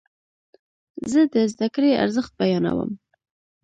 [1.11, 2.91] زه د زده کړې ارزښت بیانوم.